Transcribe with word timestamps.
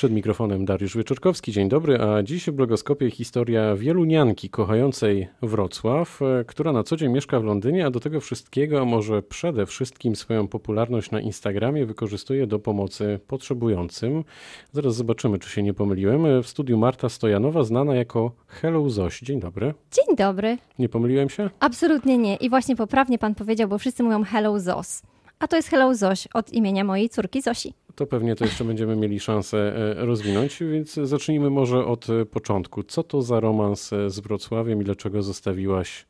Przed 0.00 0.12
mikrofonem 0.12 0.64
Dariusz 0.64 0.96
Wieczorkowski, 0.96 1.52
dzień 1.52 1.68
dobry, 1.68 1.98
a 2.00 2.22
dziś 2.22 2.46
w 2.46 2.52
blogoskopie 2.52 3.10
historia 3.10 3.76
wielunianki 3.76 4.50
kochającej 4.50 5.28
Wrocław, 5.42 6.22
e, 6.22 6.44
która 6.44 6.72
na 6.72 6.82
co 6.82 6.96
dzień 6.96 7.12
mieszka 7.12 7.40
w 7.40 7.44
Londynie, 7.44 7.86
a 7.86 7.90
do 7.90 8.00
tego 8.00 8.20
wszystkiego 8.20 8.84
może 8.84 9.22
przede 9.22 9.66
wszystkim 9.66 10.16
swoją 10.16 10.48
popularność 10.48 11.10
na 11.10 11.20
Instagramie 11.20 11.86
wykorzystuje 11.86 12.46
do 12.46 12.58
pomocy 12.58 13.20
potrzebującym. 13.26 14.24
Zaraz 14.72 14.94
zobaczymy, 14.94 15.38
czy 15.38 15.50
się 15.50 15.62
nie 15.62 15.74
pomyliłem. 15.74 16.42
W 16.42 16.48
studiu 16.48 16.78
Marta 16.78 17.08
Stojanowa, 17.08 17.64
znana 17.64 17.94
jako 17.94 18.32
Hello 18.46 18.90
Zoś. 18.90 19.20
Dzień 19.20 19.40
dobry. 19.40 19.74
Dzień 19.92 20.16
dobry. 20.16 20.58
Nie 20.78 20.88
pomyliłem 20.88 21.28
się? 21.28 21.50
Absolutnie 21.60 22.18
nie. 22.18 22.36
I 22.36 22.50
właśnie 22.50 22.76
poprawnie 22.76 23.18
pan 23.18 23.34
powiedział, 23.34 23.68
bo 23.68 23.78
wszyscy 23.78 24.02
mówią 24.02 24.24
Hello 24.24 24.60
Zos. 24.60 25.02
A 25.40 25.48
to 25.48 25.56
jest 25.56 25.68
Hello 25.68 25.94
Zoś 25.94 26.26
od 26.34 26.52
imienia 26.52 26.84
mojej 26.84 27.08
córki 27.08 27.42
Zosi. 27.42 27.74
To 27.94 28.06
pewnie 28.06 28.36
to 28.36 28.44
jeszcze 28.44 28.64
będziemy 28.64 28.96
mieli 28.96 29.20
szansę 29.20 29.58
e, 29.58 30.06
rozwinąć, 30.06 30.58
więc 30.60 30.94
zacznijmy 30.94 31.50
może 31.50 31.84
od 31.84 32.10
e, 32.10 32.26
początku. 32.26 32.82
Co 32.82 33.02
to 33.02 33.22
za 33.22 33.40
romans 33.40 33.92
e, 33.92 34.10
z 34.10 34.20
Wrocławiem 34.20 34.80
i 34.80 34.84
dlaczego 34.84 35.22
zostawiłaś 35.22 36.06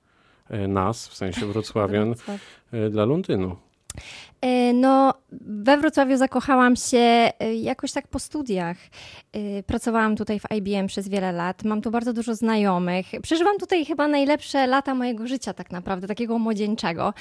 nas, 0.69 1.09
w 1.09 1.17
sensie 1.17 1.47
Wrocławian, 1.47 2.09
Wrocław. 2.15 2.41
dla 2.91 3.05
Londynu? 3.05 3.57
No, 4.75 5.15
we 5.41 5.79
Wrocławiu 5.79 6.17
zakochałam 6.17 6.77
się 6.77 7.31
jakoś 7.55 7.93
tak 7.93 8.09
po 8.09 8.19
studiach. 8.19 8.77
Pracowałam 9.67 10.17
tutaj 10.17 10.41
w 10.41 10.51
IBM 10.57 10.87
przez 10.87 11.09
wiele 11.09 11.33
lat. 11.33 11.65
Mam 11.65 11.83
tu 11.83 11.91
bardzo 11.91 12.13
dużo 12.13 12.35
znajomych. 12.35 13.07
Przeżywam 13.23 13.59
tutaj 13.59 13.85
chyba 13.85 14.09
najlepsze 14.09 14.67
lata 14.67 14.95
mojego 14.95 15.27
życia, 15.27 15.55
tak 15.55 15.71
naprawdę, 15.71 16.07
takiego 16.09 16.39
młodzieńczego. 16.39 17.15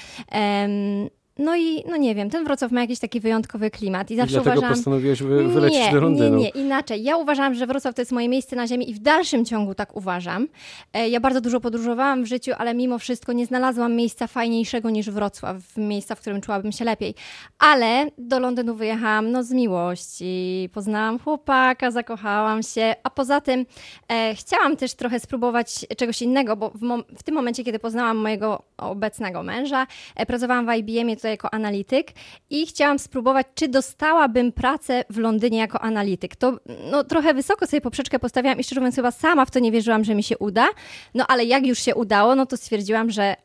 No 1.40 1.56
i, 1.56 1.84
no 1.88 1.96
nie 1.96 2.14
wiem, 2.14 2.30
ten 2.30 2.44
Wrocław 2.44 2.72
ma 2.72 2.80
jakiś 2.80 2.98
taki 2.98 3.20
wyjątkowy 3.20 3.70
klimat. 3.70 4.10
I 4.10 4.16
zawsze 4.16 4.30
I 4.30 4.34
dlatego 4.34 4.58
uważam... 4.58 4.76
postanowiłaś 4.76 5.22
wy, 5.22 5.48
wylecieć 5.48 5.78
nie, 5.78 5.92
do 5.92 6.00
Londynu. 6.00 6.36
Nie, 6.36 6.42
nie, 6.42 6.48
inaczej. 6.48 7.02
Ja 7.02 7.16
uważam, 7.16 7.54
że 7.54 7.66
Wrocław 7.66 7.94
to 7.94 8.02
jest 8.02 8.12
moje 8.12 8.28
miejsce 8.28 8.56
na 8.56 8.66
ziemi 8.66 8.90
i 8.90 8.94
w 8.94 8.98
dalszym 8.98 9.44
ciągu 9.44 9.74
tak 9.74 9.96
uważam. 9.96 10.48
E, 10.92 11.08
ja 11.08 11.20
bardzo 11.20 11.40
dużo 11.40 11.60
podróżowałam 11.60 12.24
w 12.24 12.26
życiu, 12.26 12.52
ale 12.58 12.74
mimo 12.74 12.98
wszystko 12.98 13.32
nie 13.32 13.46
znalazłam 13.46 13.94
miejsca 13.94 14.26
fajniejszego 14.26 14.90
niż 14.90 15.10
Wrocław, 15.10 15.56
miejsca, 15.76 16.14
w 16.14 16.20
którym 16.20 16.40
czułabym 16.40 16.72
się 16.72 16.84
lepiej. 16.84 17.14
Ale 17.58 18.10
do 18.18 18.38
Londynu 18.38 18.74
wyjechałam 18.74 19.30
no 19.32 19.42
z 19.42 19.52
miłości. 19.52 20.68
Poznałam 20.72 21.18
chłopaka, 21.18 21.90
zakochałam 21.90 22.62
się, 22.62 22.94
a 23.02 23.10
poza 23.10 23.40
tym 23.40 23.66
e, 24.08 24.34
chciałam 24.34 24.76
też 24.76 24.94
trochę 24.94 25.20
spróbować 25.20 25.86
czegoś 25.96 26.22
innego, 26.22 26.56
bo 26.56 26.70
w, 26.70 27.04
w, 27.18 27.22
tym 27.22 27.34
momencie, 27.34 27.64
kiedy 27.64 27.78
poznałam 27.78 28.16
mojego 28.16 28.62
obecnego 28.76 29.42
męża, 29.42 29.86
e, 30.16 30.26
pracowałam 30.26 30.66
w 30.66 30.74
IBM-ie 30.74 31.16
tutaj 31.16 31.29
jako 31.30 31.54
analityk 31.54 32.12
i 32.50 32.66
chciałam 32.66 32.98
spróbować, 32.98 33.46
czy 33.54 33.68
dostałabym 33.68 34.52
pracę 34.52 35.04
w 35.10 35.18
Londynie 35.18 35.58
jako 35.58 35.80
analityk. 35.80 36.36
To 36.36 36.58
no, 36.90 37.04
trochę 37.04 37.34
wysoko 37.34 37.66
sobie 37.66 37.80
poprzeczkę 37.80 38.18
postawiłam 38.18 38.58
i 38.58 38.64
szczerze 38.64 38.80
mówiąc 38.80 38.96
chyba 38.96 39.10
sama 39.10 39.44
w 39.44 39.50
to 39.50 39.58
nie 39.58 39.72
wierzyłam, 39.72 40.04
że 40.04 40.14
mi 40.14 40.22
się 40.22 40.38
uda. 40.38 40.68
No 41.14 41.24
ale 41.28 41.44
jak 41.44 41.66
już 41.66 41.78
się 41.78 41.94
udało, 41.94 42.34
no 42.34 42.46
to 42.46 42.56
stwierdziłam, 42.56 43.10
że 43.10 43.36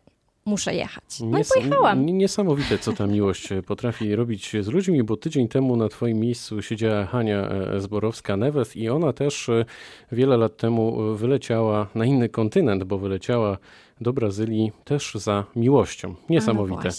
muszę 0.45 0.75
jechać. 0.75 1.03
No 1.19 1.37
Nies 1.37 1.49
i 1.49 1.53
pojechałam. 1.53 2.05
Niesamowite, 2.05 2.77
co 2.77 2.93
ta 2.93 3.07
miłość 3.07 3.49
potrafi 3.67 4.15
robić 4.15 4.51
z 4.61 4.67
ludźmi, 4.67 5.03
bo 5.03 5.17
tydzień 5.17 5.47
temu 5.47 5.75
na 5.75 5.89
twoim 5.89 6.19
miejscu 6.19 6.61
siedziała 6.61 7.05
Hania 7.05 7.49
e, 7.49 7.79
Zborowska-Neves 7.79 8.77
i 8.77 8.89
ona 8.89 9.13
też 9.13 9.49
e, 9.49 9.65
wiele 10.11 10.37
lat 10.37 10.57
temu 10.57 11.15
wyleciała 11.15 11.87
na 11.95 12.05
inny 12.05 12.29
kontynent, 12.29 12.83
bo 12.83 12.97
wyleciała 12.97 13.57
do 14.01 14.13
Brazylii 14.13 14.71
też 14.83 15.13
za 15.15 15.43
miłością. 15.55 16.15
Niesamowite. 16.29 16.89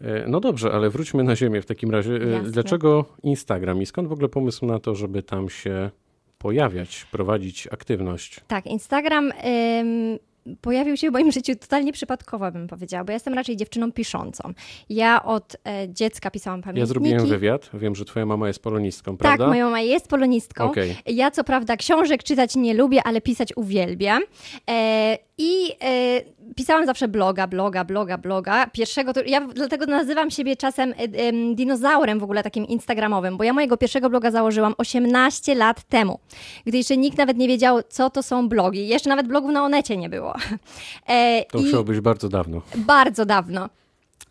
No, 0.00 0.08
no, 0.26 0.40
dobrze, 0.40 0.72
ale 0.72 0.90
wróćmy 0.90 1.24
na 1.24 1.36
ziemię 1.36 1.62
w 1.62 1.66
takim 1.66 1.90
razie. 1.90 2.12
Jasne. 2.12 2.50
Dlaczego 2.50 3.04
Instagram 3.22 3.82
i 3.82 3.86
skąd 3.86 4.08
w 4.08 4.12
ogóle 4.12 4.28
pomysł 4.28 4.66
na 4.66 4.78
to, 4.78 4.94
żeby 4.94 5.22
tam 5.22 5.48
się 5.48 5.90
pojawiać, 6.38 7.06
prowadzić 7.10 7.68
aktywność? 7.70 8.40
Tak, 8.48 8.66
Instagram. 8.66 9.32
Ym 9.80 10.18
pojawił 10.60 10.96
się 10.96 11.10
w 11.10 11.12
moim 11.12 11.32
życiu 11.32 11.56
totalnie 11.56 11.92
przypadkowo, 11.92 12.52
bym 12.52 12.68
powiedziała, 12.68 13.04
bo 13.04 13.10
ja 13.10 13.14
jestem 13.14 13.34
raczej 13.34 13.56
dziewczyną 13.56 13.92
piszącą. 13.92 14.52
Ja 14.88 15.22
od 15.22 15.56
e, 15.64 15.88
dziecka 15.88 16.30
pisałam 16.30 16.62
pamiętniki. 16.62 16.80
Ja 16.80 16.86
zrobiłem 16.86 17.26
wywiad, 17.26 17.70
wiem, 17.74 17.94
że 17.94 18.04
twoja 18.04 18.26
mama 18.26 18.48
jest 18.48 18.62
polonistką, 18.62 19.12
tak, 19.12 19.18
prawda? 19.18 19.44
Tak, 19.44 19.48
moja 19.48 19.64
mama 19.64 19.80
jest 19.80 20.08
polonistką. 20.08 20.64
Okay. 20.64 20.94
Ja 21.06 21.30
co 21.30 21.44
prawda 21.44 21.76
książek 21.76 22.22
czytać 22.22 22.56
nie 22.56 22.74
lubię, 22.74 23.02
ale 23.04 23.20
pisać 23.20 23.56
uwielbiam. 23.56 24.22
E, 24.70 25.18
I 25.38 25.72
e, 25.84 26.20
pisałam 26.56 26.86
zawsze 26.86 27.08
bloga, 27.08 27.46
bloga, 27.46 27.84
bloga, 27.84 28.18
bloga. 28.18 28.66
Pierwszego, 28.66 29.12
to, 29.12 29.20
ja 29.26 29.40
dlatego 29.40 29.86
nazywam 29.86 30.30
siebie 30.30 30.56
czasem 30.56 30.94
e, 30.96 31.54
dinozaurem 31.54 32.18
w 32.18 32.22
ogóle 32.22 32.42
takim 32.42 32.66
instagramowym, 32.66 33.36
bo 33.36 33.44
ja 33.44 33.52
mojego 33.52 33.76
pierwszego 33.76 34.10
bloga 34.10 34.30
założyłam 34.30 34.74
18 34.78 35.54
lat 35.54 35.82
temu, 35.82 36.18
gdy 36.66 36.76
jeszcze 36.76 36.96
nikt 36.96 37.18
nawet 37.18 37.36
nie 37.36 37.48
wiedział, 37.48 37.80
co 37.88 38.10
to 38.10 38.22
są 38.22 38.48
blogi. 38.48 38.88
Jeszcze 38.88 39.08
nawet 39.10 39.28
blogów 39.28 39.52
na 39.52 39.64
Onecie 39.64 39.96
nie 39.96 40.08
było. 40.08 40.31
E, 41.08 41.44
to 41.44 41.58
musiało 41.58 41.84
być 41.84 42.00
bardzo 42.00 42.28
dawno. 42.28 42.62
Bardzo 42.74 43.26
dawno. 43.26 43.68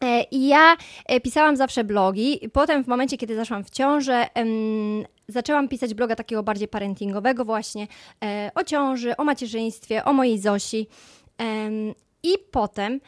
E, 0.02 0.24
I 0.24 0.48
ja 0.48 0.78
e, 1.06 1.20
pisałam 1.20 1.58
zawsze 1.58 1.84
blogi. 1.84 2.50
Potem, 2.54 2.84
w 2.84 2.88
momencie, 2.88 3.18
kiedy 3.18 3.36
zaszłam 3.36 3.64
w 3.64 3.70
ciążę, 3.70 4.28
zaczęłam 5.28 5.68
pisać 5.68 5.94
bloga 5.94 6.16
takiego 6.16 6.44
bardziej 6.44 6.68
parentingowego, 6.68 7.46
właśnie 7.46 7.88
o 8.56 8.64
ciąży, 8.64 9.18
o 9.18 9.24
macierzyństwie, 9.24 10.06
o 10.06 10.14
mojej 10.14 10.40
Zosi. 10.40 10.88
I 12.24 12.34
potem 12.52 13.00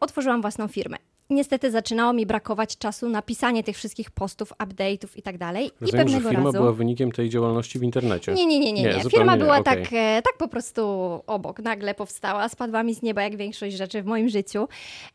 otworzyłam 0.00 0.40
własną 0.40 0.68
firmę 0.68 0.96
niestety 1.30 1.70
zaczynało 1.70 2.12
mi 2.12 2.26
brakować 2.26 2.78
czasu 2.78 3.08
na 3.08 3.22
pisanie 3.22 3.62
tych 3.64 3.76
wszystkich 3.76 4.10
postów, 4.10 4.52
update'ów 4.58 5.08
i 5.16 5.22
tak 5.22 5.38
dalej. 5.38 5.70
I 5.86 5.92
pewnego 5.92 6.10
że 6.10 6.28
firma 6.28 6.44
razu... 6.44 6.58
była 6.58 6.72
wynikiem 6.72 7.12
tej 7.12 7.30
działalności 7.30 7.78
w 7.78 7.82
internecie. 7.82 8.34
Nie, 8.34 8.46
nie, 8.46 8.58
nie, 8.58 8.72
nie. 8.72 8.82
nie. 8.82 9.10
Firma 9.10 9.36
była 9.36 9.58
okay. 9.58 9.76
tak, 9.76 9.92
e, 9.92 10.22
tak 10.22 10.36
po 10.38 10.48
prostu 10.48 10.82
obok, 11.26 11.58
nagle 11.58 11.94
powstała, 11.94 12.48
spadła 12.48 12.82
mi 12.82 12.94
z 12.94 13.02
nieba 13.02 13.22
jak 13.22 13.36
większość 13.36 13.76
rzeczy 13.76 14.02
w 14.02 14.06
moim 14.06 14.28
życiu. 14.28 14.68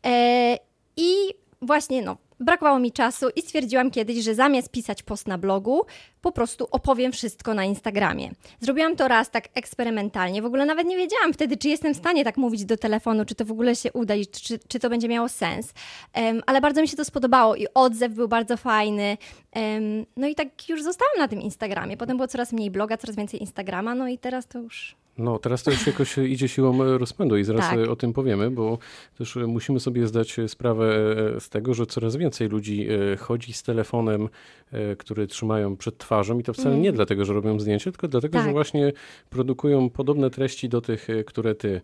E, 0.06 0.58
I 0.96 1.14
właśnie, 1.62 2.02
no, 2.02 2.16
brakowało 2.44 2.78
mi 2.78 2.92
czasu 2.92 3.26
i 3.36 3.42
stwierdziłam 3.42 3.90
kiedyś, 3.90 4.24
że 4.24 4.34
zamiast 4.34 4.70
pisać 4.70 5.02
post 5.02 5.28
na 5.28 5.38
blogu, 5.38 5.86
po 6.20 6.32
prostu 6.32 6.68
opowiem 6.70 7.12
wszystko 7.12 7.54
na 7.54 7.64
Instagramie. 7.64 8.30
Zrobiłam 8.60 8.96
to 8.96 9.08
raz 9.08 9.30
tak 9.30 9.48
eksperymentalnie. 9.54 10.42
W 10.42 10.46
ogóle 10.46 10.66
nawet 10.66 10.86
nie 10.86 10.96
wiedziałam 10.96 11.32
wtedy, 11.32 11.56
czy 11.56 11.68
jestem 11.68 11.94
w 11.94 11.96
stanie 11.96 12.24
tak 12.24 12.36
mówić 12.36 12.64
do 12.64 12.76
telefonu, 12.76 13.24
czy 13.24 13.34
to 13.34 13.44
w 13.44 13.50
ogóle 13.50 13.76
się 13.76 13.92
uda 13.92 14.14
i 14.14 14.26
czy, 14.26 14.58
czy 14.68 14.78
to 14.78 14.90
będzie 14.90 15.08
miało 15.08 15.28
sens. 15.28 15.72
Um, 16.16 16.42
ale 16.46 16.60
bardzo 16.60 16.80
mi 16.80 16.88
się 16.88 16.96
to 16.96 17.04
spodobało 17.04 17.56
i 17.56 17.66
odzew 17.74 18.12
był 18.12 18.28
bardzo 18.28 18.56
fajny. 18.56 19.16
Um, 19.56 20.06
no 20.16 20.26
i 20.26 20.34
tak 20.34 20.68
już 20.68 20.82
zostałam 20.82 21.18
na 21.18 21.28
tym 21.28 21.40
Instagramie. 21.40 21.96
Potem 21.96 22.16
było 22.16 22.28
coraz 22.28 22.52
mniej 22.52 22.70
bloga, 22.70 22.96
coraz 22.96 23.16
więcej 23.16 23.40
Instagrama, 23.40 23.94
no 23.94 24.08
i 24.08 24.18
teraz 24.18 24.46
to 24.46 24.58
już 24.58 24.96
no, 25.18 25.38
teraz 25.38 25.62
to 25.62 25.70
już 25.70 25.86
jakoś 25.86 26.18
idzie 26.18 26.48
siłą 26.48 26.98
rozpędu 26.98 27.36
i 27.36 27.44
zaraz 27.44 27.70
tak. 27.70 27.78
o 27.88 27.96
tym 27.96 28.12
powiemy, 28.12 28.50
bo 28.50 28.78
też 29.18 29.36
musimy 29.36 29.80
sobie 29.80 30.06
zdać 30.06 30.36
sprawę 30.46 31.14
z 31.40 31.48
tego, 31.48 31.74
że 31.74 31.86
coraz 31.86 32.16
więcej 32.16 32.48
ludzi 32.48 32.86
e, 33.12 33.16
chodzi 33.16 33.52
z 33.52 33.62
telefonem, 33.62 34.28
e, 34.72 34.96
który 34.96 35.26
trzymają 35.26 35.76
przed 35.76 35.98
twarzą 35.98 36.38
i 36.38 36.42
to 36.42 36.52
wcale 36.52 36.70
mm. 36.70 36.82
nie 36.82 36.92
dlatego, 36.92 37.24
że 37.24 37.32
robią 37.32 37.60
zdjęcie, 37.60 37.92
tylko 37.92 38.08
dlatego, 38.08 38.38
tak. 38.38 38.46
że 38.46 38.52
właśnie 38.52 38.92
produkują 39.30 39.90
podobne 39.90 40.30
treści 40.30 40.68
do 40.68 40.80
tych, 40.80 41.10
e, 41.10 41.24
które 41.24 41.54
ty 41.54 41.80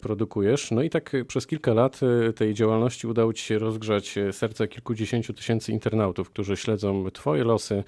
produkujesz. 0.00 0.70
No 0.70 0.82
i 0.82 0.90
tak 0.90 1.12
przez 1.26 1.46
kilka 1.46 1.74
lat 1.74 2.00
tej 2.36 2.54
działalności 2.54 3.06
udało 3.06 3.32
ci 3.32 3.44
się 3.44 3.58
rozgrzać 3.58 4.14
serce 4.32 4.68
kilkudziesięciu 4.68 5.32
tysięcy 5.32 5.72
internautów, 5.72 6.30
którzy 6.30 6.56
śledzą 6.56 7.10
twoje 7.10 7.44
losy 7.44 7.84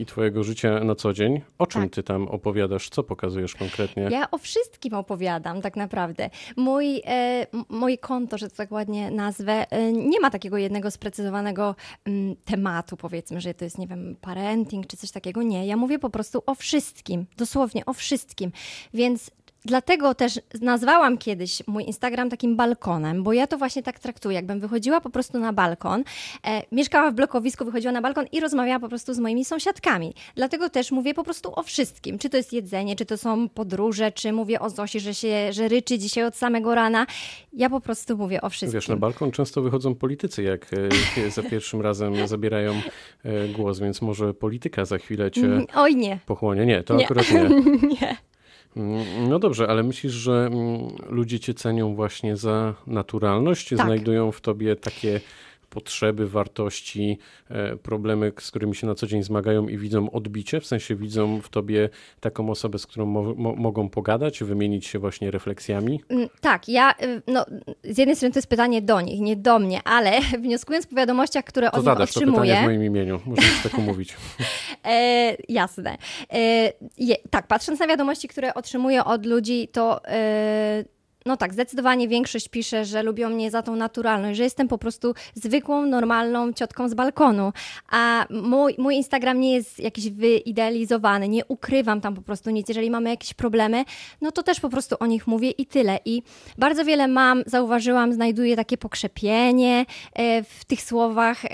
i 0.00 0.06
twojego 0.06 0.44
życia 0.44 0.84
na 0.84 0.94
co 0.94 1.12
dzień. 1.12 1.40
O 1.58 1.66
czym 1.66 1.82
tak. 1.82 1.90
ty 1.90 2.02
tam 2.02 2.28
opowiadasz? 2.28 2.88
Co 2.88 3.02
pokazujesz 3.02 3.54
konkretnie? 3.54 4.10
Ja 4.16 4.30
o 4.30 4.38
wszystkim 4.38 4.94
opowiadam 4.94 5.62
tak 5.62 5.76
naprawdę. 5.76 6.30
Mój, 6.56 7.02
e, 7.06 7.46
moje 7.68 7.98
konto, 7.98 8.38
że 8.38 8.50
to 8.50 8.56
tak 8.56 8.72
ładnie 8.72 9.10
nazwę, 9.10 9.70
e, 9.70 9.92
nie 9.92 10.20
ma 10.20 10.30
takiego 10.30 10.58
jednego 10.58 10.90
sprecyzowanego 10.90 11.74
m, 12.04 12.14
mm, 12.14 12.36
tematu, 12.44 12.96
powiedzmy, 12.96 13.40
że 13.40 13.54
to 13.54 13.64
jest, 13.64 13.78
nie 13.78 13.86
wiem, 13.86 14.16
parenting 14.20 14.86
czy 14.86 14.96
coś 14.96 15.10
takiego. 15.10 15.42
Nie, 15.42 15.66
ja 15.66 15.76
mówię 15.76 15.98
po 15.98 16.10
prostu 16.10 16.42
o 16.46 16.54
wszystkim, 16.54 17.26
dosłownie 17.36 17.86
o 17.86 17.92
wszystkim. 17.92 18.52
Więc 18.94 19.30
Dlatego 19.66 20.14
też 20.14 20.40
nazwałam 20.60 21.18
kiedyś 21.18 21.62
mój 21.66 21.84
Instagram 21.84 22.30
takim 22.30 22.56
balkonem, 22.56 23.22
bo 23.22 23.32
ja 23.32 23.46
to 23.46 23.58
właśnie 23.58 23.82
tak 23.82 23.98
traktuję. 23.98 24.34
Jakbym 24.34 24.60
wychodziła 24.60 25.00
po 25.00 25.10
prostu 25.10 25.38
na 25.38 25.52
balkon, 25.52 26.04
e, 26.46 26.62
mieszkała 26.72 27.10
w 27.10 27.14
blokowisku, 27.14 27.64
wychodziła 27.64 27.92
na 27.92 28.02
balkon 28.02 28.26
i 28.32 28.40
rozmawiała 28.40 28.80
po 28.80 28.88
prostu 28.88 29.14
z 29.14 29.18
moimi 29.18 29.44
sąsiadkami. 29.44 30.14
Dlatego 30.34 30.70
też 30.70 30.90
mówię 30.92 31.14
po 31.14 31.24
prostu 31.24 31.52
o 31.56 31.62
wszystkim. 31.62 32.18
Czy 32.18 32.30
to 32.30 32.36
jest 32.36 32.52
jedzenie, 32.52 32.96
czy 32.96 33.06
to 33.06 33.16
są 33.16 33.48
podróże, 33.48 34.12
czy 34.12 34.32
mówię 34.32 34.60
o 34.60 34.70
Zosi, 34.70 35.00
że 35.00 35.14
się 35.14 35.52
że 35.52 35.68
ryczy 35.68 35.98
dzisiaj 35.98 36.24
od 36.24 36.36
samego 36.36 36.74
rana. 36.74 37.06
Ja 37.52 37.70
po 37.70 37.80
prostu 37.80 38.16
mówię 38.16 38.40
o 38.40 38.50
wszystkim. 38.50 38.80
Wiesz, 38.80 38.88
na 38.88 38.96
balkon 38.96 39.30
często 39.30 39.62
wychodzą 39.62 39.94
politycy, 39.94 40.42
jak 40.42 40.66
e, 41.26 41.30
za 41.36 41.42
pierwszym 41.42 41.80
razem 41.80 42.28
zabierają 42.28 42.72
e, 43.24 43.48
głos, 43.48 43.78
więc 43.78 44.02
może 44.02 44.34
polityka 44.34 44.84
za 44.84 44.98
chwilę 44.98 45.30
cię 45.30 45.44
mm, 45.44 45.66
Oj 45.74 45.96
nie. 45.96 46.18
pochłonie. 46.26 46.66
Nie, 46.66 46.82
to 46.82 46.96
nie. 46.96 47.04
akurat 47.04 47.26
nie. 47.30 47.48
nie. 48.00 48.16
Mm, 48.76 49.28
no 49.28 49.38
dobrze, 49.38 49.68
ale 49.68 49.82
myślisz, 49.82 50.12
że 50.12 50.48
mm, 50.52 50.88
ludzie 51.08 51.40
cię 51.40 51.54
cenią 51.54 51.94
właśnie 51.94 52.36
za 52.36 52.74
naturalność? 52.86 53.68
Tak. 53.68 53.78
Znajdują 53.78 54.32
w 54.32 54.40
tobie 54.40 54.76
takie 54.76 55.20
potrzeby, 55.70 56.28
wartości, 56.28 57.18
problemy, 57.82 58.32
z 58.40 58.50
którymi 58.50 58.74
się 58.74 58.86
na 58.86 58.94
co 58.94 59.06
dzień 59.06 59.22
zmagają 59.22 59.68
i 59.68 59.78
widzą 59.78 60.10
odbicie, 60.10 60.60
w 60.60 60.66
sensie 60.66 60.96
widzą 60.96 61.40
w 61.40 61.48
tobie 61.48 61.88
taką 62.20 62.50
osobę, 62.50 62.78
z 62.78 62.86
którą 62.86 63.06
mo 63.06 63.34
mo 63.34 63.54
mogą 63.54 63.88
pogadać, 63.88 64.42
wymienić 64.42 64.86
się 64.86 64.98
właśnie 64.98 65.30
refleksjami? 65.30 66.00
Mm, 66.08 66.28
tak, 66.40 66.68
ja, 66.68 66.94
y, 67.02 67.22
no, 67.26 67.46
z 67.84 67.98
jednej 67.98 68.16
strony 68.16 68.32
to 68.32 68.38
jest 68.38 68.48
pytanie 68.48 68.82
do 68.82 69.00
nich, 69.00 69.20
nie 69.20 69.36
do 69.36 69.58
mnie, 69.58 69.82
ale 69.82 70.20
wnioskując 70.42 70.86
po 70.86 70.96
wiadomościach, 70.96 71.44
które 71.44 71.70
to 71.70 71.76
od 71.76 71.84
zadasz 71.84 72.08
nich 72.08 72.16
otrzymuję... 72.16 72.36
to 72.36 72.42
pytanie 72.42 72.62
w 72.62 72.64
moim 72.64 72.84
imieniu, 72.84 73.20
możesz 73.26 73.62
tak 73.62 73.78
umówić. 73.84 74.16
E, 74.86 75.36
jasne. 75.48 75.98
E, 76.32 76.72
je, 76.98 77.16
tak, 77.30 77.46
patrząc 77.46 77.80
na 77.80 77.86
wiadomości, 77.86 78.28
które 78.28 78.54
otrzymuję 78.54 79.04
od 79.04 79.26
ludzi, 79.26 79.68
to... 79.72 80.04
E, 80.04 80.95
no 81.26 81.36
tak, 81.36 81.52
zdecydowanie 81.52 82.08
większość 82.08 82.48
pisze, 82.48 82.84
że 82.84 83.02
lubią 83.02 83.30
mnie 83.30 83.50
za 83.50 83.62
tą 83.62 83.76
naturalność, 83.76 84.36
że 84.36 84.44
jestem 84.44 84.68
po 84.68 84.78
prostu 84.78 85.14
zwykłą, 85.34 85.86
normalną 85.86 86.52
ciotką 86.52 86.88
z 86.88 86.94
balkonu. 86.94 87.52
A 87.90 88.26
mój, 88.30 88.74
mój 88.78 88.94
Instagram 88.94 89.40
nie 89.40 89.54
jest 89.54 89.78
jakiś 89.78 90.10
wyidealizowany, 90.10 91.28
nie 91.28 91.44
ukrywam 91.44 92.00
tam 92.00 92.14
po 92.14 92.22
prostu 92.22 92.50
nic. 92.50 92.68
Jeżeli 92.68 92.90
mamy 92.90 93.10
jakieś 93.10 93.34
problemy, 93.34 93.84
no 94.20 94.32
to 94.32 94.42
też 94.42 94.60
po 94.60 94.68
prostu 94.68 94.96
o 95.00 95.06
nich 95.06 95.26
mówię 95.26 95.50
i 95.50 95.66
tyle. 95.66 95.98
I 96.04 96.22
bardzo 96.58 96.84
wiele 96.84 97.08
mam, 97.08 97.42
zauważyłam, 97.46 98.12
znajduję 98.12 98.56
takie 98.56 98.78
pokrzepienie 98.78 99.86
e, 100.12 100.42
w 100.42 100.64
tych 100.64 100.82
słowach. 100.82 101.44
E, 101.44 101.48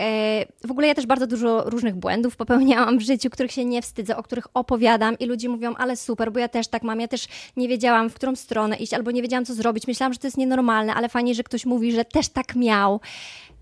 w 0.67 0.71
ogóle 0.71 0.87
ja 0.87 0.95
też 0.95 1.07
bardzo 1.07 1.27
dużo 1.27 1.71
różnych 1.71 1.97
błędów 1.97 2.37
popełniałam 2.37 2.99
w 2.99 3.03
życiu, 3.03 3.31
których 3.31 3.53
się 3.53 3.65
nie 3.65 3.83
wstydzę, 3.83 4.17
o 4.17 4.23
których 4.23 4.47
opowiadam 4.55 5.19
i 5.19 5.27
ludzie 5.27 5.49
mówią, 5.49 5.75
ale 5.75 5.97
super, 5.97 6.33
bo 6.33 6.39
ja 6.39 6.49
też 6.49 6.69
tak 6.69 6.83
mam, 6.83 7.01
ja 7.01 7.09
też 7.09 7.27
nie 7.57 7.69
wiedziałam, 7.69 8.11
w 8.11 8.15
którą 8.15 8.37
stronę 8.37 8.77
iść, 8.77 8.95
albo 8.95 9.11
nie 9.11 9.23
wiedziałam, 9.23 9.45
co 9.45 9.55
zrobić 9.55 9.62
zrobić. 9.63 9.87
Myślałam, 9.87 10.13
że 10.13 10.19
to 10.19 10.27
jest 10.27 10.37
nienormalne, 10.37 10.95
ale 10.95 11.09
fajnie, 11.09 11.35
że 11.35 11.43
ktoś 11.43 11.67
mówi, 11.67 11.93
że 11.93 12.05
też 12.05 12.29
tak 12.29 12.57
miał. 12.57 13.01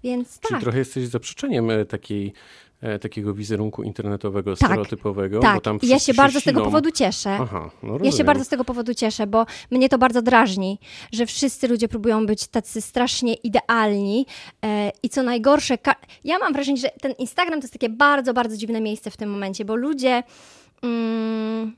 Więc 0.04 0.40
Czyli 0.40 0.50
tak. 0.50 0.60
trochę 0.60 0.78
jesteś 0.78 1.06
zaprzeczeniem 1.06 1.70
e, 1.70 1.84
takiej 1.84 2.32
e, 2.80 2.98
takiego 2.98 3.34
wizerunku 3.34 3.82
internetowego, 3.82 4.56
tak, 4.56 4.68
stereotypowego. 4.68 5.40
Tak, 5.40 5.54
bo 5.54 5.60
tam 5.60 5.78
ja 5.82 5.98
się 5.98 6.14
bardzo 6.14 6.40
z 6.40 6.44
tego 6.44 6.64
powodu 6.64 6.90
cieszę. 6.90 7.38
Aha, 7.40 7.70
no 7.82 7.98
ja 8.02 8.12
się 8.12 8.24
bardzo 8.24 8.44
z 8.44 8.48
tego 8.48 8.64
powodu 8.64 8.94
cieszę, 8.94 9.26
bo 9.26 9.46
mnie 9.70 9.88
to 9.88 9.98
bardzo 9.98 10.22
drażni, 10.22 10.78
że 11.12 11.26
wszyscy 11.26 11.68
ludzie 11.68 11.88
próbują 11.88 12.26
być 12.26 12.46
tacy 12.46 12.80
strasznie 12.80 13.34
idealni 13.34 14.26
e, 14.64 14.92
i 15.02 15.08
co 15.08 15.22
najgorsze, 15.22 15.78
ja 16.24 16.38
mam 16.38 16.52
wrażenie, 16.52 16.76
że 16.76 16.90
ten 17.00 17.12
Instagram 17.12 17.60
to 17.60 17.64
jest 17.64 17.72
takie 17.72 17.88
bardzo, 17.88 18.34
bardzo 18.34 18.56
dziwne 18.56 18.80
miejsce 18.80 19.10
w 19.10 19.16
tym 19.16 19.30
momencie, 19.30 19.64
bo 19.64 19.76
ludzie 19.76 20.22
mm, 20.82 21.76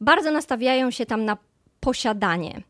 bardzo 0.00 0.30
nastawiają 0.30 0.90
się 0.90 1.06
tam 1.06 1.24
na 1.24 1.36
posiadanie. 1.84 2.62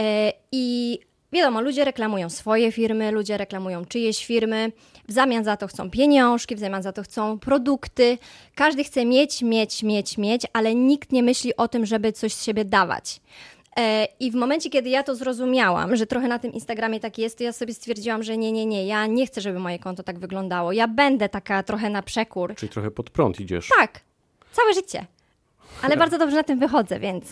E, 0.00 0.32
I 0.52 0.98
wiadomo, 1.32 1.60
ludzie 1.60 1.84
reklamują 1.84 2.30
swoje 2.30 2.72
firmy, 2.72 3.12
ludzie 3.12 3.36
reklamują 3.36 3.84
czyjeś 3.84 4.26
firmy, 4.26 4.72
w 5.08 5.12
zamian 5.12 5.44
za 5.44 5.56
to 5.56 5.66
chcą 5.66 5.90
pieniążki, 5.90 6.56
w 6.56 6.58
zamian 6.58 6.82
za 6.82 6.92
to 6.92 7.02
chcą 7.02 7.38
produkty. 7.38 8.18
Każdy 8.54 8.84
chce 8.84 9.04
mieć, 9.04 9.42
mieć, 9.42 9.82
mieć, 9.82 10.18
mieć, 10.18 10.42
ale 10.52 10.74
nikt 10.74 11.12
nie 11.12 11.22
myśli 11.22 11.56
o 11.56 11.68
tym, 11.68 11.86
żeby 11.86 12.12
coś 12.12 12.34
z 12.34 12.44
siebie 12.44 12.64
dawać. 12.64 13.20
E, 13.76 14.08
I 14.20 14.30
w 14.30 14.34
momencie, 14.34 14.70
kiedy 14.70 14.88
ja 14.88 15.02
to 15.02 15.14
zrozumiałam, 15.14 15.96
że 15.96 16.06
trochę 16.06 16.28
na 16.28 16.38
tym 16.38 16.52
Instagramie 16.52 17.00
tak 17.00 17.18
jest, 17.18 17.38
to 17.38 17.44
ja 17.44 17.52
sobie 17.52 17.74
stwierdziłam, 17.74 18.22
że 18.22 18.36
nie, 18.36 18.52
nie, 18.52 18.66
nie, 18.66 18.86
ja 18.86 19.06
nie 19.06 19.26
chcę, 19.26 19.40
żeby 19.40 19.58
moje 19.58 19.78
konto 19.78 20.02
tak 20.02 20.18
wyglądało. 20.18 20.72
Ja 20.72 20.88
będę 20.88 21.28
taka 21.28 21.62
trochę 21.62 21.90
na 21.90 22.02
przekór. 22.02 22.54
Czyli 22.56 22.72
trochę 22.72 22.90
pod 22.90 23.10
prąd 23.10 23.40
idziesz. 23.40 23.68
Tak, 23.78 24.00
całe 24.52 24.74
życie. 24.74 25.06
Ale 25.82 25.96
bardzo 25.96 26.18
dobrze 26.18 26.36
na 26.36 26.42
tym 26.42 26.58
wychodzę, 26.58 27.00
więc. 27.00 27.24